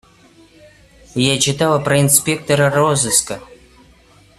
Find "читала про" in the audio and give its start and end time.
1.39-2.01